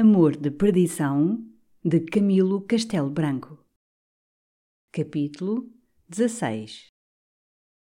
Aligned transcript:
Amor 0.00 0.34
de 0.34 0.50
Perdição 0.50 1.44
de 1.84 2.00
Camilo 2.00 2.62
Castelo 2.62 3.10
Branco. 3.10 3.58
Capítulo 4.90 5.68
16 6.08 6.86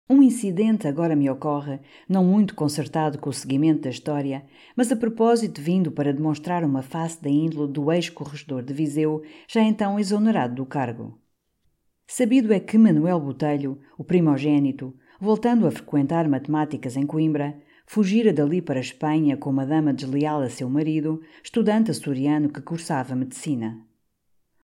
Um 0.09 0.21
incidente 0.21 0.85
agora 0.85 1.15
me 1.15 1.29
ocorre, 1.29 1.79
não 2.09 2.25
muito 2.25 2.55
concertado 2.55 3.17
com 3.19 3.29
o 3.29 3.33
seguimento 3.33 3.83
da 3.83 3.89
história, 3.89 4.45
mas 4.75 4.91
a 4.91 4.97
propósito 4.97 5.61
vindo 5.61 5.93
para 5.93 6.11
demonstrar 6.11 6.65
uma 6.65 6.81
face 6.81 7.23
da 7.23 7.29
índole 7.29 7.71
do 7.71 7.89
ex-corregedor 7.89 8.63
de 8.63 8.73
Viseu, 8.73 9.23
já 9.47 9.61
então 9.61 9.97
exonerado 9.97 10.55
do 10.55 10.65
cargo. 10.65 11.17
Sabido 12.05 12.51
é 12.51 12.59
que 12.59 12.77
Manuel 12.77 13.21
Botelho, 13.21 13.79
o 13.97 14.03
primogênito, 14.03 14.93
voltando 15.21 15.65
a 15.65 15.71
frequentar 15.71 16.27
matemáticas 16.27 16.97
em 16.97 17.05
Coimbra, 17.05 17.62
fugira 17.85 18.33
dali 18.33 18.61
para 18.61 18.79
a 18.79 18.81
Espanha 18.81 19.37
com 19.37 19.49
uma 19.49 19.65
dama 19.65 19.93
desleal 19.93 20.41
a 20.41 20.49
seu 20.49 20.69
marido, 20.69 21.21
estudante 21.43 21.91
açoriano 21.91 22.49
que 22.49 22.61
cursava 22.61 23.15
medicina. 23.15 23.85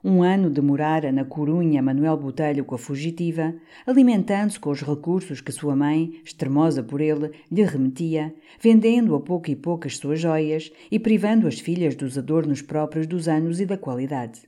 Um 0.02 0.24
ano 0.24 0.50
demorara 0.50 1.12
na 1.12 1.26
Corunha 1.26 1.82
Manuel 1.82 2.16
Botelho 2.16 2.64
com 2.64 2.74
a 2.74 2.78
fugitiva, 2.78 3.54
alimentando-se 3.86 4.58
com 4.58 4.70
os 4.70 4.82
recursos 4.82 5.42
que 5.42 5.52
sua 5.52 5.76
mãe, 5.76 6.22
extremosa 6.24 6.82
por 6.82 7.02
ele, 7.02 7.32
lhe 7.52 7.66
remetia, 7.66 8.34
vendendo 8.62 9.14
a 9.14 9.20
pouco 9.20 9.52
e 9.52 9.58
pouco 9.58 9.88
as 9.88 9.98
suas 9.98 10.22
joias 10.22 10.72
e 10.90 10.98
privando 10.98 11.48
as 11.48 11.60
filhas 11.60 11.96
dos 11.96 12.18
adornos 12.18 12.62
próprios 12.62 13.08
dos 13.08 13.28
anos 13.28 13.60
e 13.60 13.66
da 13.66 13.78
qualidade. 13.78 14.48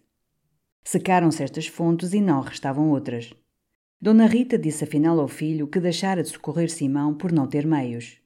Secaram-se 0.86 1.44
estas 1.44 1.68
fontes 1.68 2.14
e 2.14 2.22
não 2.22 2.40
restavam 2.40 2.90
outras. 2.90 3.34
Dona 4.02 4.28
Rita 4.28 4.58
disse 4.58 4.86
afinal 4.86 5.20
ao 5.20 5.28
filho 5.28 5.68
que 5.68 5.82
deixara 5.82 6.24
de 6.24 6.30
socorrer 6.30 6.72
Simão 6.72 7.14
por 7.14 7.30
não 7.30 7.46
ter 7.46 7.68
meios. 7.68 8.21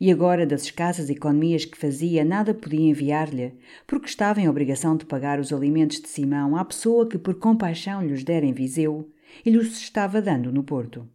E 0.00 0.10
agora, 0.10 0.44
das 0.44 0.62
escassas 0.62 1.08
economias 1.08 1.64
que 1.64 1.78
fazia, 1.78 2.24
nada 2.24 2.52
podia 2.52 2.90
enviar-lhe, 2.90 3.56
porque 3.86 4.06
estava 4.06 4.40
em 4.40 4.48
obrigação 4.48 4.96
de 4.96 5.06
pagar 5.06 5.38
os 5.38 5.52
alimentos 5.52 6.00
de 6.00 6.08
Simão 6.08 6.56
à 6.56 6.64
pessoa 6.64 7.08
que 7.08 7.16
por 7.16 7.34
compaixão 7.34 8.04
lhes 8.04 8.24
dera 8.24 8.44
em 8.44 8.52
Viseu 8.52 9.08
e 9.44 9.50
lhes 9.50 9.78
estava 9.78 10.20
dando 10.20 10.52
no 10.52 10.64
Porto. 10.64 11.08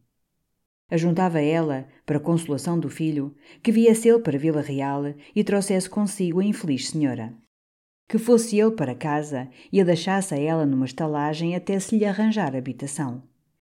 Ajuntava 0.90 1.40
ela, 1.40 1.88
para 2.06 2.20
consolação 2.20 2.80
do 2.80 2.90
filho, 2.90 3.36
que 3.62 3.72
viesse 3.72 4.08
ele 4.08 4.20
para 4.20 4.40
Vila 4.40 4.62
Real 4.62 5.04
e 5.36 5.44
trouxesse 5.44 5.90
consigo 5.90 6.40
a 6.40 6.46
infeliz 6.46 6.90
senhora. 6.90 7.34
Que 8.08 8.18
fosse 8.18 8.60
ele 8.60 8.72
para 8.72 8.96
casa 8.96 9.50
e 9.72 9.80
a 9.80 9.84
deixasse 9.84 10.34
a 10.34 10.40
ela 10.40 10.66
numa 10.66 10.86
estalagem 10.86 11.56
até 11.56 11.80
se 11.80 11.98
lhe 11.98 12.06
arranjar 12.06 12.56
habitação 12.56 13.24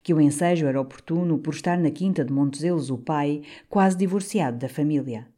que 0.02 0.12
o 0.12 0.20
ensejo 0.20 0.66
era 0.66 0.80
oportuno 0.80 1.38
por 1.38 1.54
estar 1.54 1.78
na 1.78 1.90
quinta 1.90 2.24
de 2.24 2.32
Monteselos 2.32 2.90
o 2.90 2.98
pai, 2.98 3.42
quase 3.68 3.96
divorciado 3.96 4.58
da 4.58 4.68
família. 4.68 5.28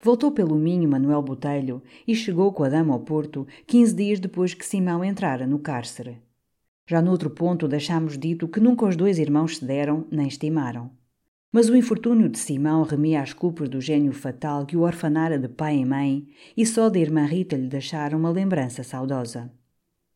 Voltou 0.00 0.30
pelo 0.30 0.54
Minho 0.54 0.88
Manuel 0.88 1.22
Botelho 1.22 1.82
e 2.06 2.14
chegou 2.14 2.52
com 2.52 2.62
a 2.62 2.68
dama 2.68 2.94
ao 2.94 3.00
Porto 3.00 3.46
quinze 3.66 3.94
dias 3.94 4.20
depois 4.20 4.54
que 4.54 4.64
Simão 4.64 5.04
entrara 5.04 5.46
no 5.46 5.58
cárcere. 5.58 6.18
Já 6.86 7.02
noutro 7.02 7.28
ponto 7.28 7.66
deixámos 7.66 8.16
dito 8.16 8.48
que 8.48 8.60
nunca 8.60 8.86
os 8.86 8.96
dois 8.96 9.18
irmãos 9.18 9.58
se 9.58 9.64
deram 9.64 10.06
nem 10.10 10.28
estimaram. 10.28 10.90
Mas 11.50 11.68
o 11.68 11.76
infortúnio 11.76 12.28
de 12.28 12.38
Simão 12.38 12.82
remia 12.82 13.22
às 13.22 13.32
culpas 13.32 13.68
do 13.68 13.80
gênio 13.80 14.12
fatal 14.12 14.64
que 14.64 14.76
o 14.76 14.82
orfanara 14.82 15.38
de 15.38 15.48
pai 15.48 15.78
e 15.78 15.84
mãe, 15.84 16.28
e 16.56 16.64
só 16.64 16.88
da 16.88 16.98
irmã 16.98 17.24
Rita 17.24 17.56
lhe 17.56 17.68
deixara 17.68 18.16
uma 18.16 18.30
lembrança 18.30 18.82
saudosa. 18.82 19.50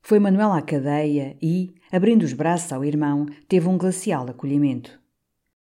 Foi 0.05 0.19
Manuel 0.19 0.53
à 0.53 0.61
cadeia 0.61 1.37
e, 1.41 1.77
abrindo 1.93 2.25
os 2.25 2.33
braços 2.33 2.73
ao 2.73 2.85
irmão, 2.85 3.25
teve 3.47 3.69
um 3.69 3.79
glacial 3.79 4.29
acolhimento. 4.29 5.01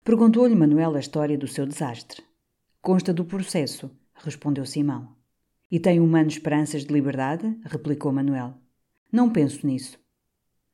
Perguntou-lhe 0.04 0.56
Manuel 0.56 0.96
a 0.96 1.00
história 1.00 1.38
do 1.38 1.48
seu 1.48 1.68
desastre. 1.68 2.24
Consta 2.82 3.14
do 3.14 3.24
processo, 3.24 3.92
respondeu 4.16 4.66
Simão. 4.66 5.16
E 5.70 5.80
tem 5.80 6.00
humano 6.00 6.30
esperanças 6.30 6.84
de 6.84 6.92
liberdade? 6.92 7.56
replicou 7.64 8.12
Manuel. 8.12 8.56
Não 9.12 9.30
penso 9.30 9.68
nisso. 9.68 10.00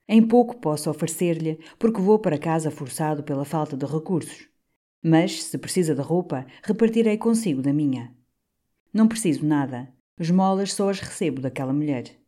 Em 0.08 0.26
pouco 0.26 0.58
posso 0.58 0.90
oferecer-lhe, 0.90 1.59
porque 1.78 2.00
vou 2.00 2.18
para 2.18 2.40
casa 2.40 2.72
forçado 2.72 3.24
pela 3.24 3.44
falta 3.44 3.76
de 3.76 3.86
recursos. 3.86 4.47
Mas, 5.03 5.44
se 5.44 5.58
precisa 5.58 5.94
de 5.94 6.02
roupa, 6.02 6.46
repartirei 6.64 7.18
consigo 7.18 7.62
da 7.62 7.74
minha. 7.74 8.16
Não 8.94 9.08
preciso 9.08 9.46
nada. 9.46 9.94
Esmolas 10.18 10.74
só 10.74 10.90
as 10.90 11.02
recebo 11.02 11.41
daquela 11.41 11.74
mulher. 11.74 12.19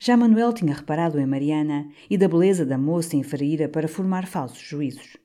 Já 0.00 0.16
Manuel 0.16 0.52
tinha 0.52 0.74
reparado 0.74 1.18
em 1.18 1.26
Mariana 1.26 1.90
e 2.08 2.16
da 2.16 2.28
beleza 2.28 2.64
da 2.64 2.78
moça 2.78 3.16
inferira 3.16 3.68
para 3.68 3.88
formar 3.88 4.26
falsos 4.26 4.60
juízos. 4.60 5.16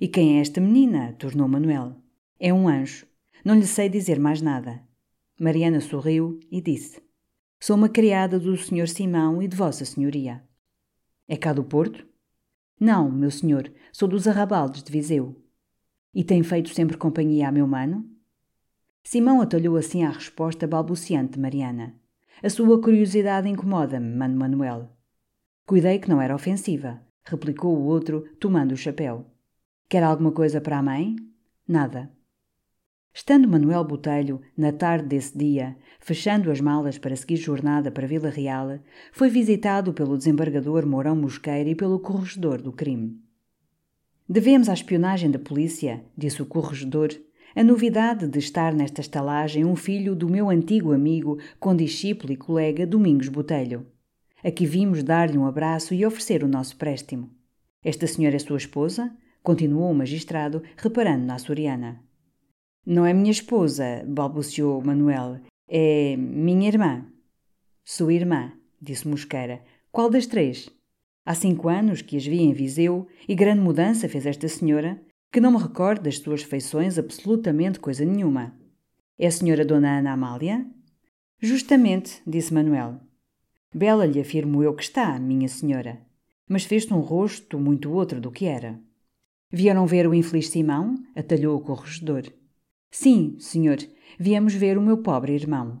E 0.00 0.08
quem 0.08 0.38
é 0.38 0.40
esta 0.40 0.60
menina? 0.60 1.12
tornou 1.12 1.46
Manuel. 1.46 1.96
É 2.40 2.52
um 2.52 2.66
anjo. 2.66 3.06
Não 3.44 3.54
lhe 3.54 3.66
sei 3.66 3.88
dizer 3.88 4.18
mais 4.18 4.42
nada. 4.42 4.82
Mariana 5.38 5.80
sorriu 5.80 6.40
e 6.50 6.60
disse: 6.60 7.00
Sou 7.60 7.76
uma 7.76 7.88
criada 7.88 8.38
do 8.38 8.56
Sr. 8.56 8.88
Simão 8.88 9.40
e 9.40 9.46
de 9.46 9.56
Vossa 9.56 9.84
Senhoria. 9.84 10.42
É 11.28 11.36
cá 11.36 11.52
do 11.52 11.62
Porto? 11.62 12.06
Não, 12.80 13.10
meu 13.10 13.30
senhor, 13.30 13.72
sou 13.92 14.08
dos 14.08 14.26
arrabaldes 14.26 14.82
de 14.82 14.90
Viseu. 14.90 15.40
E 16.12 16.24
tem 16.24 16.42
feito 16.42 16.70
sempre 16.70 16.96
companhia 16.96 17.48
a 17.48 17.52
meu 17.52 17.66
mano? 17.66 18.08
Simão 19.04 19.40
atalhou 19.40 19.76
assim 19.76 20.02
à 20.02 20.10
resposta 20.10 20.66
balbuciante 20.66 21.34
de 21.34 21.38
Mariana. 21.38 21.94
A 22.42 22.50
sua 22.50 22.80
curiosidade 22.80 23.48
incomoda-me, 23.48 24.16
Mano 24.16 24.36
Manuel. 24.36 24.90
Cuidei 25.66 25.98
que 25.98 26.08
não 26.08 26.20
era 26.20 26.34
ofensiva, 26.34 27.00
replicou 27.24 27.76
o 27.76 27.84
outro, 27.84 28.24
tomando 28.38 28.72
o 28.72 28.76
chapéu. 28.76 29.26
Quer 29.88 30.02
alguma 30.02 30.32
coisa 30.32 30.60
para 30.60 30.78
a 30.78 30.82
mãe? 30.82 31.16
Nada. 31.66 32.10
Estando 33.14 33.48
Manuel 33.48 33.84
Botelho, 33.84 34.40
na 34.56 34.72
tarde 34.72 35.06
desse 35.06 35.38
dia, 35.38 35.76
fechando 36.00 36.50
as 36.50 36.60
malas 36.60 36.98
para 36.98 37.14
seguir 37.14 37.36
jornada 37.36 37.90
para 37.90 38.08
Vila 38.08 38.28
Real, 38.28 38.80
foi 39.12 39.30
visitado 39.30 39.94
pelo 39.94 40.18
desembargador 40.18 40.84
Mourão 40.84 41.14
Mosqueira 41.14 41.70
e 41.70 41.76
pelo 41.76 42.00
corregedor 42.00 42.60
do 42.60 42.72
crime. 42.72 43.22
Devemos 44.28 44.68
à 44.68 44.74
espionagem 44.74 45.30
da 45.30 45.38
polícia, 45.38 46.04
disse 46.16 46.42
o 46.42 46.46
corregedor, 46.46 47.10
a 47.56 47.62
novidade 47.62 48.26
de 48.26 48.38
estar 48.40 48.74
nesta 48.74 49.00
estalagem 49.00 49.64
um 49.64 49.76
filho 49.76 50.16
do 50.16 50.28
meu 50.28 50.50
antigo 50.50 50.92
amigo, 50.92 51.38
condiscípulo 51.60 52.32
e 52.32 52.36
colega 52.36 52.84
Domingos 52.84 53.28
Botelho. 53.28 53.86
Aqui 54.42 54.66
vimos 54.66 55.04
dar-lhe 55.04 55.38
um 55.38 55.46
abraço 55.46 55.94
e 55.94 56.04
oferecer 56.04 56.42
o 56.42 56.48
nosso 56.48 56.76
préstimo. 56.76 57.30
Esta 57.82 58.08
senhora 58.08 58.34
é 58.34 58.40
sua 58.40 58.56
esposa? 58.56 59.16
Continuou 59.40 59.92
o 59.92 59.94
magistrado, 59.94 60.62
reparando 60.76 61.26
na 61.26 61.36
açoriana. 61.36 62.02
Não 62.84 63.06
é 63.06 63.12
minha 63.14 63.30
esposa, 63.30 64.04
balbuciou 64.04 64.82
Manuel. 64.84 65.38
É 65.68 66.16
minha 66.16 66.66
irmã. 66.66 67.06
Sua 67.84 68.12
irmã, 68.12 68.52
disse 68.82 69.06
Mosqueira. 69.06 69.62
Qual 69.92 70.10
das 70.10 70.26
três? 70.26 70.68
Há 71.24 71.34
cinco 71.34 71.68
anos 71.68 72.02
que 72.02 72.16
as 72.16 72.26
vi 72.26 72.40
em 72.40 72.52
Viseu 72.52 73.06
e 73.28 73.34
grande 73.34 73.60
mudança 73.60 74.08
fez 74.08 74.26
esta 74.26 74.48
senhora 74.48 75.00
que 75.34 75.40
não 75.40 75.50
me 75.50 75.58
recordo 75.58 76.04
das 76.04 76.18
suas 76.18 76.44
feições 76.44 76.96
absolutamente 76.96 77.80
coisa 77.80 78.04
nenhuma. 78.04 78.56
É 79.18 79.26
a 79.26 79.30
senhora 79.32 79.64
Dona 79.64 79.98
Ana 79.98 80.12
Amália? 80.12 80.64
Justamente, 81.40 82.22
disse 82.24 82.54
Manuel. 82.54 83.00
Bela 83.74 84.06
lhe 84.06 84.20
afirmo 84.20 84.62
eu 84.62 84.72
que 84.76 84.84
está, 84.84 85.18
minha 85.18 85.48
senhora, 85.48 86.00
mas 86.48 86.62
fez-te 86.62 86.94
um 86.94 87.00
rosto 87.00 87.58
muito 87.58 87.90
outro 87.90 88.20
do 88.20 88.30
que 88.30 88.44
era. 88.44 88.80
Vieram 89.50 89.84
ver 89.88 90.06
o 90.06 90.14
infeliz 90.14 90.50
Simão? 90.50 90.94
atalhou 91.16 91.56
o 91.56 91.60
corregedor. 91.60 92.32
Sim, 92.88 93.34
senhor, 93.40 93.78
viemos 94.16 94.54
ver 94.54 94.78
o 94.78 94.82
meu 94.82 94.98
pobre 94.98 95.32
irmão. 95.32 95.80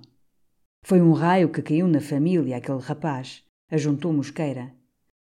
Foi 0.82 1.00
um 1.00 1.12
raio 1.12 1.48
que 1.48 1.62
caiu 1.62 1.86
na 1.86 2.00
família 2.00 2.56
aquele 2.56 2.80
rapaz, 2.80 3.44
ajuntou 3.70 4.12
Mosqueira. 4.12 4.74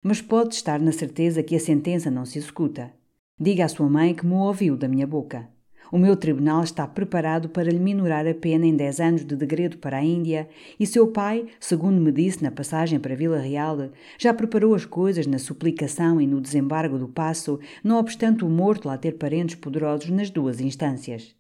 Mas 0.04 0.22
pode 0.22 0.54
estar 0.54 0.80
na 0.80 0.92
certeza 0.92 1.42
que 1.42 1.56
a 1.56 1.60
sentença 1.60 2.12
não 2.12 2.26
se 2.26 2.38
executa. 2.38 2.94
Diga 3.42 3.64
à 3.64 3.70
sua 3.70 3.90
mãe 3.90 4.14
que 4.14 4.26
me 4.26 4.34
ouviu 4.34 4.76
da 4.76 4.88
minha 4.88 5.08
boca. 5.08 5.48
O 5.90 5.98
meu 5.98 6.18
tribunal 6.18 6.62
está 6.62 6.86
preparado 6.86 7.48
para 7.48 7.72
lhe 7.72 7.80
minorar 7.80 8.28
a 8.28 8.34
pena 8.34 8.66
em 8.66 8.76
dez 8.76 9.00
anos 9.00 9.24
de 9.24 9.34
degredo 9.34 9.78
para 9.78 9.98
a 9.98 10.04
Índia, 10.04 10.50
e 10.78 10.86
seu 10.86 11.08
pai, 11.08 11.48
segundo 11.58 12.02
me 12.02 12.12
disse 12.12 12.44
na 12.44 12.52
passagem 12.52 13.00
para 13.00 13.16
Vila 13.16 13.40
Real, 13.40 13.90
já 14.18 14.34
preparou 14.34 14.76
as 14.76 14.84
coisas 14.84 15.26
na 15.26 15.40
suplicação 15.40 16.20
e 16.20 16.28
no 16.28 16.42
desembargo 16.42 17.00
do 17.00 17.08
passo, 17.08 17.60
não 17.82 17.98
obstante 17.98 18.44
o 18.44 18.50
morto 18.50 18.90
lá 18.90 18.98
ter 18.98 19.14
parentes 19.14 19.56
poderosos 19.56 20.10
nas 20.10 20.30
duas 20.30 20.60
instâncias. 20.60 21.34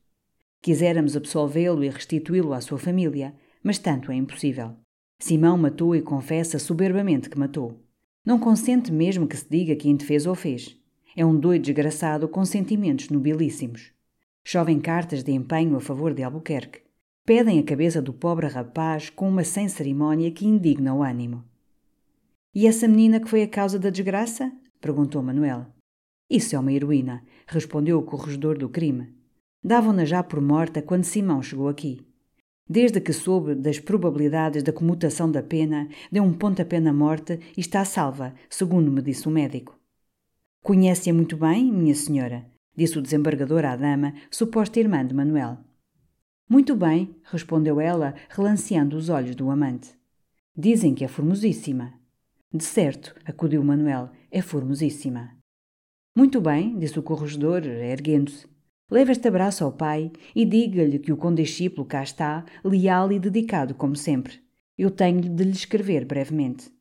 Quiséramos 0.61 1.17
absolvê-lo 1.17 1.83
e 1.83 1.89
restituí-lo 1.89 2.53
à 2.53 2.61
sua 2.61 2.79
família, 2.79 3.35
mas 3.61 3.77
tanto 3.77 4.09
é 4.09 4.15
impossível. 4.15 4.71
Simão 5.19 5.57
matou 5.57 5.93
e 5.93 6.01
confessa 6.01 6.57
soberbamente 6.59 7.29
que 7.29 7.37
matou. 7.37 7.77
Não 8.25 8.39
consente 8.39 8.89
mesmo 8.89 9.27
que 9.27 9.35
se 9.35 9.49
diga 9.49 9.75
quem 9.75 9.97
te 9.97 10.05
fez 10.05 10.25
ou 10.25 10.33
fez. 10.33 10.78
É 11.19 11.25
um 11.25 11.37
doido 11.37 11.63
desgraçado 11.63 12.29
com 12.29 12.45
sentimentos 12.45 13.09
nobilíssimos. 13.09 13.91
Chovem 14.41 14.79
cartas 14.79 15.21
de 15.21 15.33
empenho 15.33 15.75
a 15.75 15.81
favor 15.81 16.13
de 16.13 16.23
Albuquerque. 16.23 16.79
Pedem 17.25 17.59
a 17.59 17.63
cabeça 17.63 18.01
do 18.01 18.13
pobre 18.13 18.47
rapaz 18.47 19.09
com 19.09 19.27
uma 19.27 19.43
sem 19.43 19.67
cerimónia 19.67 20.31
que 20.31 20.47
indigna 20.47 20.95
o 20.95 21.03
ânimo. 21.03 21.43
E 22.55 22.65
essa 22.65 22.87
menina 22.87 23.19
que 23.19 23.27
foi 23.27 23.43
a 23.43 23.49
causa 23.49 23.77
da 23.77 23.89
desgraça? 23.89 24.49
perguntou 24.79 25.21
Manuel. 25.21 25.65
Isso 26.29 26.55
é 26.55 26.59
uma 26.59 26.71
heroína, 26.71 27.21
respondeu 27.45 27.99
o 27.99 28.03
corregedor 28.03 28.57
do 28.57 28.69
crime. 28.69 29.13
Davam-na 29.61 30.05
já 30.05 30.23
por 30.23 30.39
morta 30.39 30.81
quando 30.81 31.03
Simão 31.03 31.41
chegou 31.41 31.67
aqui. 31.67 31.99
Desde 32.65 33.01
que 33.01 33.11
soube 33.11 33.55
das 33.55 33.77
probabilidades 33.77 34.63
da 34.63 34.71
comutação 34.71 35.29
da 35.29 35.43
pena, 35.43 35.89
deu 36.09 36.23
um 36.23 36.31
pontapé 36.31 36.79
na 36.79 36.93
morte 36.93 37.37
e 37.57 37.59
está 37.59 37.83
salva, 37.83 38.33
segundo 38.49 38.89
me 38.89 39.01
disse 39.01 39.27
o 39.27 39.31
médico. 39.31 39.78
Conhece-a 40.63 41.13
muito 41.13 41.37
bem, 41.37 41.71
minha 41.71 41.95
senhora, 41.95 42.45
disse 42.75 42.99
o 42.99 43.01
desembargador 43.01 43.65
à 43.65 43.75
dama, 43.75 44.13
suposta 44.29 44.79
irmã 44.79 45.05
de 45.05 45.15
Manuel. 45.15 45.57
Muito 46.49 46.75
bem, 46.75 47.15
respondeu 47.23 47.79
ela, 47.79 48.13
relanceando 48.29 48.97
os 48.97 49.07
olhos 49.09 49.35
do 49.35 49.49
amante. 49.49 49.95
Dizem 50.55 50.93
que 50.93 51.05
é 51.05 51.07
formosíssima. 51.07 51.93
De 52.53 52.63
certo, 52.63 53.15
acudiu 53.23 53.63
Manuel, 53.63 54.09
é 54.29 54.41
formosíssima. 54.41 55.37
Muito 56.15 56.41
bem, 56.41 56.77
disse 56.77 56.99
o 56.99 57.03
corregedor, 57.03 57.65
erguendo-se. 57.65 58.45
Leve 58.91 59.11
este 59.11 59.27
abraço 59.27 59.63
ao 59.63 59.71
pai 59.71 60.11
e 60.35 60.43
diga-lhe 60.43 60.99
que 60.99 61.13
o 61.13 61.17
condiscípulo 61.17 61.85
cá 61.85 62.03
está, 62.03 62.43
leal 62.63 63.11
e 63.11 63.19
dedicado 63.19 63.75
como 63.75 63.95
sempre. 63.95 64.41
Eu 64.77 64.91
tenho 64.91 65.21
de 65.21 65.43
lhe 65.43 65.51
escrever 65.51 66.05
brevemente. 66.05 66.71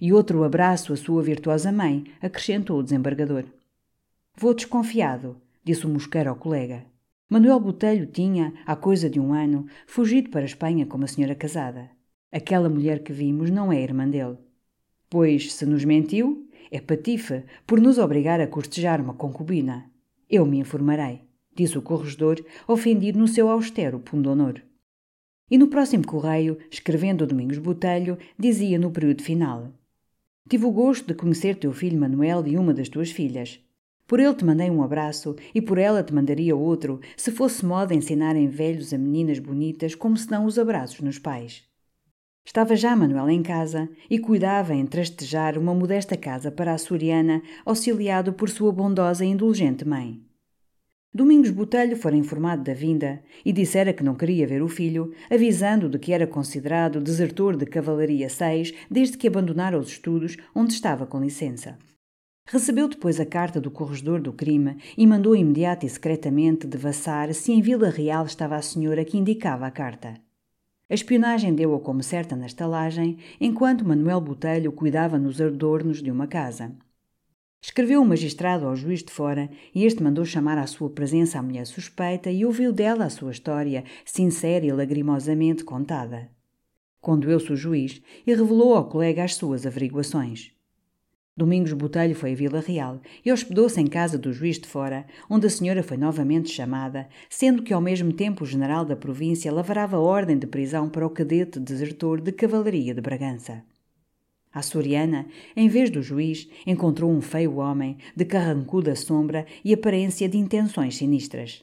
E 0.00 0.12
outro 0.12 0.44
abraço 0.44 0.92
à 0.92 0.96
sua 0.96 1.22
virtuosa 1.22 1.72
mãe, 1.72 2.04
acrescentou 2.20 2.78
o 2.78 2.82
desembargador. 2.82 3.44
Vou 4.36 4.54
desconfiado, 4.54 5.36
disse 5.64 5.86
o 5.86 5.88
mosqueiro 5.88 6.30
ao 6.30 6.36
colega. 6.36 6.84
Manuel 7.28 7.58
Botelho 7.58 8.06
tinha, 8.06 8.52
há 8.64 8.76
coisa 8.76 9.08
de 9.08 9.18
um 9.18 9.32
ano, 9.32 9.66
fugido 9.86 10.30
para 10.30 10.42
a 10.42 10.44
Espanha 10.44 10.86
com 10.86 10.96
uma 10.96 11.06
senhora 11.06 11.34
casada. 11.34 11.90
Aquela 12.30 12.68
mulher 12.68 13.02
que 13.02 13.12
vimos 13.12 13.50
não 13.50 13.72
é 13.72 13.80
irmã 13.80 14.08
dele. 14.08 14.36
Pois, 15.08 15.52
se 15.52 15.64
nos 15.64 15.84
mentiu, 15.84 16.48
é 16.70 16.80
patife 16.80 17.44
por 17.66 17.80
nos 17.80 17.98
obrigar 17.98 18.40
a 18.40 18.46
cortejar 18.46 19.00
uma 19.00 19.14
concubina. 19.14 19.90
Eu 20.28 20.44
me 20.44 20.58
informarei 20.58 21.26
disse 21.56 21.78
o 21.78 21.82
corregedor, 21.82 22.44
ofendido 22.68 23.18
no 23.18 23.26
seu 23.26 23.48
austero 23.48 23.98
pundonor. 23.98 24.60
E 25.48 25.56
no 25.56 25.68
próximo 25.68 26.04
correio, 26.04 26.58
escrevendo 26.70 27.22
a 27.22 27.26
Domingos 27.26 27.58
Botelho, 27.58 28.18
dizia 28.36 28.78
no 28.78 28.90
período 28.90 29.22
final: 29.22 29.72
Tive 30.48 30.64
o 30.64 30.72
gosto 30.72 31.06
de 31.06 31.14
conhecer 31.14 31.56
teu 31.56 31.72
filho 31.72 32.00
Manuel 32.00 32.46
e 32.46 32.56
uma 32.56 32.74
das 32.74 32.88
tuas 32.88 33.10
filhas. 33.10 33.60
Por 34.06 34.20
ele 34.20 34.34
te 34.34 34.44
mandei 34.44 34.70
um 34.70 34.82
abraço 34.82 35.36
e 35.54 35.60
por 35.60 35.78
ela 35.78 36.02
te 36.02 36.14
mandaria 36.14 36.54
outro, 36.54 37.00
se 37.16 37.30
fosse 37.30 37.64
moda 37.64 37.94
ensinarem 37.94 38.48
velhos 38.48 38.92
a 38.92 38.98
meninas 38.98 39.38
bonitas 39.38 39.94
como 39.94 40.16
se 40.16 40.28
dão 40.28 40.44
os 40.44 40.58
abraços 40.58 41.00
nos 41.00 41.18
pais. 41.18 41.64
Estava 42.44 42.76
já 42.76 42.94
Manuel 42.94 43.28
em 43.28 43.42
casa 43.42 43.88
e 44.08 44.20
cuidava 44.20 44.74
em 44.74 44.86
trastejar 44.86 45.58
uma 45.58 45.74
modesta 45.74 46.16
casa 46.16 46.50
para 46.50 46.72
a 46.72 46.78
Soriana, 46.78 47.42
auxiliado 47.64 48.32
por 48.32 48.48
sua 48.48 48.70
bondosa 48.70 49.24
e 49.24 49.28
indulgente 49.28 49.84
mãe. 49.84 50.25
Domingos 51.16 51.48
Botelho 51.48 51.96
fora 51.96 52.14
informado 52.14 52.62
da 52.62 52.74
vinda 52.74 53.22
e 53.42 53.50
dissera 53.50 53.94
que 53.94 54.04
não 54.04 54.14
queria 54.14 54.46
ver 54.46 54.62
o 54.62 54.68
filho, 54.68 55.14
avisando 55.30 55.88
de 55.88 55.98
que 55.98 56.12
era 56.12 56.26
considerado 56.26 57.00
desertor 57.00 57.56
de 57.56 57.64
Cavalaria 57.64 58.28
6 58.28 58.74
desde 58.90 59.16
que 59.16 59.26
abandonara 59.26 59.78
os 59.78 59.88
estudos, 59.88 60.36
onde 60.54 60.74
estava 60.74 61.06
com 61.06 61.18
licença. 61.18 61.78
Recebeu 62.46 62.86
depois 62.86 63.18
a 63.18 63.24
carta 63.24 63.58
do 63.58 63.70
corregedor 63.70 64.20
do 64.20 64.30
crime 64.30 64.76
e 64.94 65.06
mandou 65.06 65.34
imediata 65.34 65.86
e 65.86 65.88
secretamente 65.88 66.66
devassar 66.66 67.32
se 67.32 67.50
em 67.50 67.62
Vila 67.62 67.88
Real 67.88 68.26
estava 68.26 68.54
a 68.54 68.60
senhora 68.60 69.02
que 69.02 69.16
indicava 69.16 69.66
a 69.66 69.70
carta. 69.70 70.20
A 70.90 70.92
espionagem 70.92 71.54
deu-a 71.54 71.80
como 71.80 72.02
certa 72.02 72.36
na 72.36 72.44
estalagem, 72.44 73.16
enquanto 73.40 73.88
Manuel 73.88 74.20
Botelho 74.20 74.70
cuidava 74.70 75.18
nos 75.18 75.40
adornos 75.40 76.02
de 76.02 76.10
uma 76.10 76.26
casa. 76.26 76.76
Escreveu 77.60 78.00
o 78.00 78.06
magistrado 78.06 78.66
ao 78.66 78.76
juiz 78.76 79.02
de 79.02 79.12
fora 79.12 79.50
e 79.74 79.84
este 79.84 80.02
mandou 80.02 80.24
chamar 80.24 80.58
à 80.58 80.66
sua 80.66 80.90
presença 80.90 81.38
a 81.38 81.42
mulher 81.42 81.66
suspeita 81.66 82.30
e 82.30 82.44
ouviu 82.44 82.72
dela 82.72 83.06
a 83.06 83.10
sua 83.10 83.32
história, 83.32 83.84
sincera 84.04 84.64
e 84.64 84.72
lagrimosamente 84.72 85.64
contada. 85.64 86.30
Condoeu-se 87.00 87.52
o 87.52 87.56
juiz 87.56 88.02
e 88.26 88.34
revelou 88.34 88.74
ao 88.74 88.88
colega 88.88 89.24
as 89.24 89.34
suas 89.34 89.66
averiguações. 89.66 90.56
Domingos 91.36 91.74
Botelho 91.74 92.14
foi 92.14 92.32
a 92.32 92.34
Vila 92.34 92.60
Real 92.60 92.98
e 93.22 93.30
hospedou-se 93.30 93.78
em 93.78 93.86
casa 93.86 94.16
do 94.16 94.32
juiz 94.32 94.58
de 94.58 94.66
fora, 94.66 95.06
onde 95.28 95.46
a 95.46 95.50
senhora 95.50 95.82
foi 95.82 95.98
novamente 95.98 96.50
chamada, 96.50 97.08
sendo 97.28 97.62
que 97.62 97.74
ao 97.74 97.80
mesmo 97.80 98.10
tempo 98.10 98.42
o 98.42 98.46
general 98.46 98.86
da 98.86 98.96
província 98.96 99.52
lavrava 99.52 99.98
ordem 99.98 100.38
de 100.38 100.46
prisão 100.46 100.88
para 100.88 101.06
o 101.06 101.10
cadete 101.10 101.60
desertor 101.60 102.22
de 102.22 102.32
cavalaria 102.32 102.94
de 102.94 103.02
Bragança. 103.02 103.62
A 104.56 104.62
Soriana, 104.62 105.26
em 105.54 105.68
vez 105.68 105.90
do 105.90 106.00
juiz, 106.00 106.48
encontrou 106.66 107.10
um 107.10 107.20
feio 107.20 107.56
homem, 107.56 107.98
de 108.16 108.24
carrancuda 108.24 108.96
sombra 108.96 109.44
e 109.62 109.74
aparência 109.74 110.26
de 110.30 110.38
intenções 110.38 110.96
sinistras. 110.96 111.62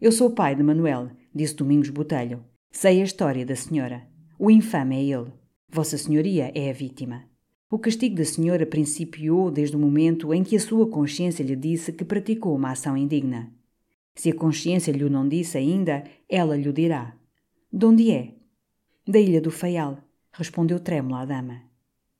Eu 0.00 0.12
sou 0.12 0.28
o 0.28 0.30
pai 0.32 0.54
de 0.54 0.62
Manuel, 0.62 1.10
disse 1.34 1.56
Domingos 1.56 1.90
Botelho. 1.90 2.44
Sei 2.70 3.00
a 3.00 3.04
história 3.04 3.44
da 3.44 3.56
senhora. 3.56 4.06
O 4.38 4.48
infame 4.48 4.94
é 4.94 5.02
ele. 5.02 5.32
Vossa 5.68 5.98
Senhoria 5.98 6.52
é 6.54 6.70
a 6.70 6.72
vítima. 6.72 7.24
O 7.68 7.80
castigo 7.80 8.14
da 8.14 8.24
senhora 8.24 8.64
principiou 8.64 9.50
desde 9.50 9.74
o 9.74 9.80
momento 9.80 10.32
em 10.32 10.44
que 10.44 10.54
a 10.54 10.60
sua 10.60 10.88
consciência 10.88 11.42
lhe 11.42 11.56
disse 11.56 11.92
que 11.92 12.04
praticou 12.04 12.54
uma 12.54 12.70
ação 12.70 12.96
indigna. 12.96 13.52
Se 14.14 14.30
a 14.30 14.34
consciência 14.36 14.92
lhe 14.92 15.02
o 15.02 15.10
não 15.10 15.28
disse 15.28 15.58
ainda, 15.58 16.04
ela 16.28 16.56
lhe 16.56 16.68
o 16.68 16.72
dirá. 16.72 17.16
De 17.72 17.84
onde 17.84 18.12
é? 18.12 18.34
Da 19.04 19.18
ilha 19.18 19.40
do 19.40 19.50
Faial, 19.50 19.98
respondeu 20.30 20.78
trêmula 20.78 21.22
a 21.22 21.24
dama. 21.24 21.73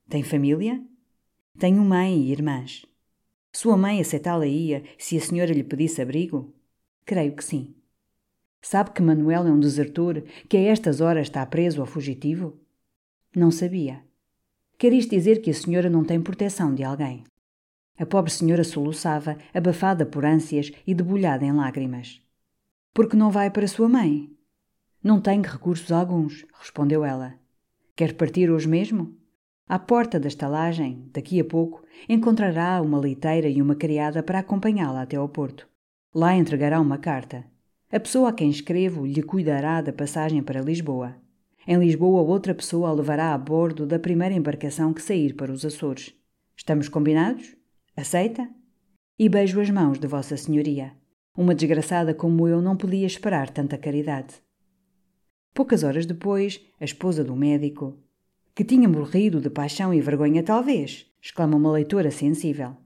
Tem 0.09 0.23
família? 0.23 0.83
Tenho 1.59 1.83
mãe 1.83 2.19
e 2.19 2.31
irmãs. 2.31 2.85
Sua 3.53 3.77
mãe 3.77 4.01
aceitá-la-ia 4.01 4.85
se 4.99 5.17
a 5.17 5.21
senhora 5.21 5.53
lhe 5.53 5.65
pedisse 5.65 6.03
abrigo? 6.03 6.53
Creio 7.07 7.35
que 7.35 7.45
sim. 7.45 7.75
Sabe 8.61 8.91
que 8.91 9.03
Manuel 9.03 9.47
é 9.47 9.51
um 9.51 9.61
desertor 9.61 10.23
que 10.49 10.57
a 10.57 10.61
estas 10.61 11.01
horas 11.01 11.29
está 11.29 11.45
preso 11.47 11.81
ou 11.81 11.87
fugitivo? 11.87 12.59
Não 13.35 13.51
sabia. 13.51 14.03
Quer 14.77 14.93
isto 14.93 15.11
dizer 15.11 15.41
que 15.41 15.51
a 15.51 15.55
senhora 15.55 15.89
não 15.89 16.05
tem 16.05 16.21
proteção 16.21 16.75
de 16.75 16.83
alguém? 16.83 17.25
A 17.97 18.05
pobre 18.05 18.31
senhora 18.31 18.65
soluçava, 18.65 19.39
abafada 19.53 20.05
por 20.05 20.25
ânsias 20.25 20.73
e 20.87 20.95
debulhada 20.95 21.45
em 21.45 21.53
lágrimas. 21.53 22.21
Porque 22.93 23.17
não 23.17 23.31
vai 23.31 23.51
para 23.51 23.69
sua 23.69 23.89
mãe? 23.89 24.31
Não 25.03 25.21
tenho 25.21 25.43
recursos 25.43 25.93
alguns, 25.93 26.45
respondeu 26.59 27.05
ela. 27.05 27.35
Quer 27.95 28.15
partir 28.15 28.51
hoje 28.51 28.69
mesmo? 28.69 29.17
À 29.67 29.79
porta 29.79 30.21
da 30.21 30.29
estalagem, 30.29 31.09
daqui 31.11 31.41
a 31.41 31.45
pouco, 31.45 31.83
encontrará 32.07 32.83
uma 32.83 32.99
leiteira 32.99 33.49
e 33.49 33.63
uma 33.63 33.75
criada 33.75 34.23
para 34.23 34.41
acompanhá-la 34.41 35.03
até 35.03 35.17
ao 35.17 35.29
porto. 35.29 35.67
Lá 36.15 36.37
entregará 36.37 36.79
uma 36.81 36.99
carta. 36.99 37.47
A 37.91 37.99
pessoa 37.99 38.29
a 38.29 38.33
quem 38.33 38.51
escrevo 38.51 39.07
lhe 39.07 39.23
cuidará 39.23 39.81
da 39.81 39.93
passagem 39.93 40.43
para 40.43 40.61
Lisboa. 40.61 41.17
Em 41.67 41.79
Lisboa, 41.79 42.21
outra 42.21 42.55
pessoa 42.55 42.91
a 42.91 42.93
levará 42.93 43.33
a 43.33 43.39
bordo 43.39 43.87
da 43.87 43.99
primeira 43.99 44.35
embarcação 44.35 44.93
que 44.93 45.01
sair 45.01 45.35
para 45.35 45.51
os 45.51 45.65
Açores. 45.65 46.15
Estamos 46.55 46.91
combinados? 46.91 47.57
Aceita? 47.97 48.47
E 49.19 49.31
beijo 49.31 49.61
as 49.61 49.71
mãos 49.71 49.99
de 49.99 50.07
Vossa 50.07 50.37
Senhoria. 50.37 50.93
Uma 51.37 51.55
desgraçada 51.55 52.13
como 52.13 52.47
eu 52.47 52.61
não 52.61 52.77
podia 52.77 53.07
esperar 53.07 53.49
tanta 53.49 53.79
caridade. 53.79 54.35
Poucas 55.55 55.83
horas 55.83 56.05
depois, 56.05 56.61
a 56.79 56.85
esposa 56.85 57.25
do 57.25 57.35
médico, 57.35 57.99
que 58.55 58.65
tinha 58.65 58.89
morrido 58.89 59.41
de 59.41 59.51
paixão 59.51 59.93
e 59.93 60.01
vergonha, 60.01 60.43
talvez, 60.43 61.07
exclama 61.21 61.57
uma 61.57 61.73
leitora 61.73 62.11
sensível. 62.11 62.77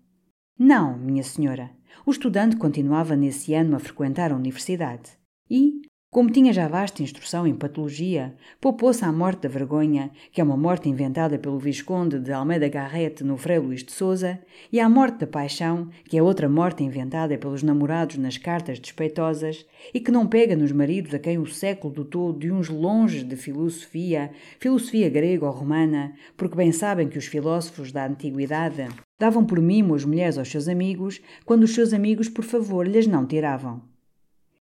Não, 0.58 0.96
minha 0.98 1.22
senhora. 1.22 1.70
O 2.06 2.10
estudante 2.10 2.56
continuava 2.56 3.14
nesse 3.14 3.52
ano 3.54 3.76
a 3.76 3.78
frequentar 3.78 4.32
a 4.32 4.36
universidade. 4.36 5.10
E, 5.50 5.82
como 6.10 6.30
tinha 6.30 6.54
já 6.54 6.66
vasta 6.66 7.02
instrução 7.02 7.46
em 7.46 7.54
patologia, 7.54 8.34
poupou-se 8.58 9.04
à 9.04 9.12
morte 9.12 9.42
da 9.42 9.48
vergonha, 9.48 10.10
que 10.32 10.40
é 10.40 10.44
uma 10.44 10.56
morte 10.56 10.88
inventada 10.88 11.38
pelo 11.38 11.58
Visconde 11.58 12.18
de 12.18 12.32
Almeida 12.32 12.66
Garrete 12.66 13.22
no 13.22 13.36
Frei 13.36 13.58
Luís 13.58 13.84
de 13.84 13.92
Souza, 13.92 14.40
e 14.72 14.80
à 14.80 14.88
morte 14.88 15.18
da 15.18 15.26
paixão, 15.26 15.90
que 16.06 16.16
é 16.16 16.22
outra 16.22 16.48
morte 16.48 16.82
inventada 16.82 17.36
pelos 17.36 17.62
namorados 17.62 18.16
nas 18.16 18.38
cartas 18.38 18.80
despeitosas, 18.80 19.66
e 19.92 20.00
que 20.00 20.10
não 20.10 20.26
pega 20.26 20.56
nos 20.56 20.72
maridos 20.72 21.12
a 21.12 21.18
quem 21.18 21.36
o 21.36 21.46
século 21.46 21.92
dotou 21.92 22.32
de 22.32 22.50
uns 22.50 22.70
longes 22.70 23.22
de 23.22 23.36
filosofia, 23.36 24.30
filosofia 24.58 25.10
grega 25.10 25.44
ou 25.44 25.52
romana, 25.52 26.14
porque 26.38 26.56
bem 26.56 26.72
sabem 26.72 27.06
que 27.06 27.18
os 27.18 27.26
filósofos 27.26 27.92
da 27.92 28.06
antiguidade 28.06 28.88
davam 29.20 29.44
por 29.44 29.60
mimo 29.60 29.94
as 29.94 30.06
mulheres 30.06 30.38
aos 30.38 30.48
seus 30.48 30.68
amigos, 30.68 31.20
quando 31.44 31.64
os 31.64 31.74
seus 31.74 31.92
amigos 31.92 32.30
por 32.30 32.44
favor 32.44 32.88
lhes 32.88 33.06
não 33.06 33.26
tiravam. 33.26 33.87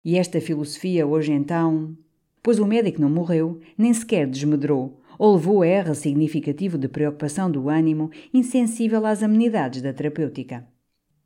E 0.04 0.18
esta 0.18 0.42
filosofia 0.42 1.06
hoje 1.06 1.32
então. 1.32 1.96
pois 2.42 2.58
o 2.58 2.66
médico 2.66 3.00
não 3.00 3.10
morreu, 3.10 3.60
nem 3.78 3.94
sequer 3.94 4.26
desmedrou, 4.28 5.00
ou 5.20 5.36
levou 5.36 5.62
a 5.62 5.68
erro 5.68 5.94
significativo 5.94 6.76
de 6.76 6.88
preocupação 6.88 7.52
do 7.52 7.70
ânimo, 7.70 8.10
insensível 8.34 9.06
às 9.06 9.22
amenidades 9.22 9.82
da 9.82 9.94
terapêutica. 9.94 10.68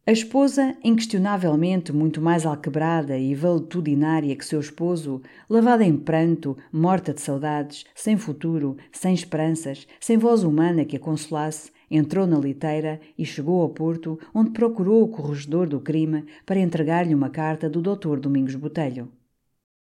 A 0.07 0.11
esposa, 0.11 0.77
inquestionavelmente 0.83 1.91
muito 1.91 2.21
mais 2.21 2.45
alquebrada 2.45 3.17
e 3.17 3.33
valetudinária 3.33 4.35
que 4.35 4.45
seu 4.45 4.59
esposo, 4.59 5.21
lavada 5.49 5.83
em 5.83 5.97
pranto, 5.97 6.55
morta 6.71 7.13
de 7.13 7.21
saudades, 7.21 7.85
sem 7.95 8.17
futuro, 8.17 8.77
sem 8.91 9.13
esperanças, 9.13 9.87
sem 9.99 10.17
voz 10.17 10.43
humana 10.43 10.85
que 10.85 10.97
a 10.97 10.99
consolasse, 10.99 11.71
entrou 11.89 12.25
na 12.25 12.37
liteira 12.37 12.99
e 13.17 13.25
chegou 13.25 13.61
ao 13.61 13.69
porto, 13.69 14.19
onde 14.33 14.51
procurou 14.51 15.03
o 15.03 15.07
corregedor 15.07 15.67
do 15.67 15.79
crime 15.79 16.25
para 16.45 16.59
entregar-lhe 16.59 17.13
uma 17.13 17.29
carta 17.29 17.69
do 17.69 17.81
Dr. 17.81 18.19
Domingos 18.19 18.55
Botelho. 18.55 19.11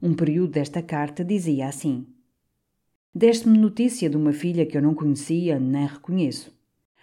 Um 0.01 0.13
período 0.13 0.51
desta 0.51 0.81
carta 0.81 1.23
dizia 1.23 1.67
assim: 1.67 2.05
Deste-me 3.15 3.57
notícia 3.57 4.09
de 4.09 4.17
uma 4.17 4.33
filha 4.33 4.65
que 4.65 4.77
eu 4.77 4.81
não 4.81 4.93
conhecia 4.95 5.59
nem 5.59 5.85
reconheço. 5.85 6.51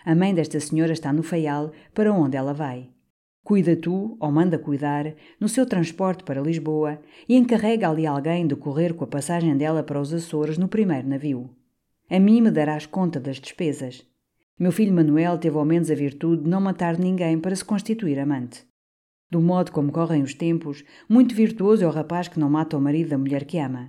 A 0.05 0.15
mãe 0.15 0.35
desta 0.35 0.59
senhora 0.59 0.93
está 0.93 1.13
no 1.13 1.23
Faial, 1.23 1.73
para 1.95 2.13
onde 2.13 2.37
ela 2.37 2.53
vai. 2.53 2.89
Cuida 3.43 3.75
tu, 3.75 4.17
ou 4.21 4.31
manda 4.31 4.59
cuidar, 4.59 5.15
no 5.39 5.49
seu 5.49 5.65
transporte 5.67 6.25
para 6.25 6.41
Lisboa 6.41 7.01
e 7.29 7.37
encarrega 7.37 7.89
ali 7.89 8.07
alguém 8.07 8.47
de 8.47 8.55
correr 8.55 8.95
com 8.95 9.05
a 9.05 9.09
passagem 9.09 9.57
dela 9.57 9.83
para 9.83 10.01
os 10.01 10.13
Açores 10.13 10.59
no 10.59 10.69
primeiro 10.69 11.09
navio. 11.09 11.51
A 12.09 12.19
mim 12.19 12.41
me 12.41 12.51
darás 12.51 12.87
conta 12.87 13.19
das 13.21 13.37
despesas. 13.37 14.07
Meu 14.61 14.71
filho 14.71 14.93
Manuel 14.93 15.39
teve 15.39 15.57
ao 15.57 15.65
menos 15.65 15.91
a 15.91 15.95
virtude 15.95 16.43
de 16.43 16.51
não 16.51 16.61
matar 16.61 16.99
ninguém 16.99 17.41
para 17.41 17.57
se 17.57 17.65
constituir 17.65 18.19
amante. 18.19 18.63
Do 19.31 19.41
modo 19.41 19.73
como 19.73 19.91
correm 19.91 20.23
os 20.23 20.35
tempos, 20.35 20.85
muito 21.09 21.35
virtuoso 21.35 21.83
é 21.83 21.87
o 21.87 21.91
rapaz 21.91 22.29
que 22.29 22.39
não 22.39 22.51
mata 22.51 22.77
o 22.77 22.81
marido 22.81 23.09
da 23.09 23.17
mulher 23.17 23.47
que 23.47 23.57
ama. 23.57 23.89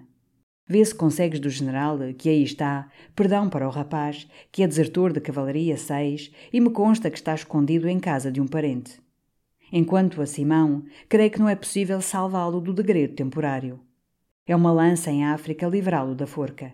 Vê 0.66 0.86
se 0.86 0.96
consegues 0.96 1.42
do 1.42 1.50
general, 1.50 2.00
que 2.18 2.30
aí 2.30 2.42
está, 2.42 2.90
perdão 3.14 3.50
para 3.50 3.68
o 3.68 3.70
rapaz, 3.70 4.30
que 4.50 4.64
é 4.64 4.68
desertor 4.68 5.12
de 5.12 5.20
cavalaria 5.20 5.76
6 5.76 6.32
e 6.54 6.62
me 6.62 6.70
consta 6.70 7.12
que 7.12 7.18
está 7.18 7.36
escondido 7.36 7.90
em 7.90 8.00
casa 8.00 8.32
de 8.32 8.40
um 8.40 8.48
parente. 8.48 8.98
Enquanto 9.74 10.22
a 10.22 10.26
Simão, 10.26 10.86
creio 11.10 11.32
que 11.32 11.40
não 11.40 11.50
é 11.50 11.56
possível 11.56 12.00
salvá-lo 12.00 12.62
do 12.62 12.72
degredo 12.72 13.14
temporário. 13.14 13.82
É 14.48 14.56
uma 14.56 14.72
lança 14.72 15.12
em 15.12 15.26
África 15.26 15.68
livrá-lo 15.68 16.16
da 16.16 16.26
forca. 16.26 16.72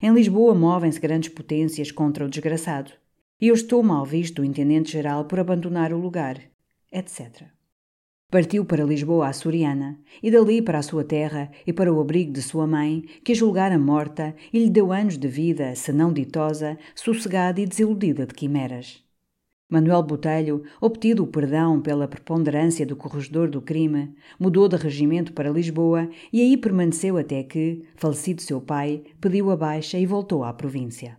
Em 0.00 0.10
Lisboa 0.14 0.54
movem-se 0.54 0.98
grandes 0.98 1.28
potências 1.28 1.92
contra 1.92 2.24
o 2.24 2.30
desgraçado, 2.30 2.92
e 3.40 3.48
eu 3.48 3.54
estou 3.54 3.82
mal 3.82 4.04
visto 4.04 4.36
do 4.36 4.44
intendente-geral 4.44 5.24
por 5.26 5.38
abandonar 5.38 5.92
o 5.92 5.98
lugar, 5.98 6.40
etc. 6.92 7.44
Partiu 8.28 8.64
para 8.64 8.84
Lisboa 8.84 9.28
açoriana, 9.28 10.00
e 10.20 10.30
dali 10.30 10.60
para 10.60 10.78
a 10.78 10.82
sua 10.82 11.04
terra 11.04 11.50
e 11.64 11.72
para 11.72 11.92
o 11.92 12.00
abrigo 12.00 12.32
de 12.32 12.42
sua 12.42 12.66
mãe, 12.66 13.04
que 13.22 13.32
a 13.32 13.34
julgara 13.34 13.78
morta 13.78 14.34
e 14.52 14.58
lhe 14.58 14.70
deu 14.70 14.92
anos 14.92 15.16
de 15.16 15.28
vida, 15.28 15.74
se 15.76 15.92
não 15.92 16.12
ditosa, 16.12 16.76
sossegada 16.94 17.60
e 17.60 17.66
desiludida 17.66 18.26
de 18.26 18.34
quimeras. 18.34 19.04
Manuel 19.68 20.02
Botelho, 20.02 20.62
obtido 20.80 21.24
o 21.24 21.26
perdão 21.26 21.80
pela 21.80 22.06
preponderância 22.06 22.86
do 22.86 22.96
corregedor 22.96 23.48
do 23.50 23.60
crime, 23.60 24.14
mudou 24.38 24.68
de 24.68 24.76
regimento 24.76 25.32
para 25.32 25.50
Lisboa 25.50 26.08
e 26.32 26.40
aí 26.40 26.56
permaneceu 26.56 27.18
até 27.18 27.42
que, 27.42 27.84
falecido 27.96 28.42
seu 28.42 28.60
pai, 28.60 29.02
pediu 29.20 29.50
a 29.50 29.56
baixa 29.56 29.98
e 29.98 30.06
voltou 30.06 30.44
à 30.44 30.52
província. 30.52 31.18